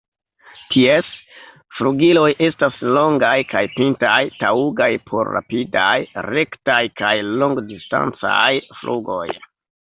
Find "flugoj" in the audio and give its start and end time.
8.81-9.25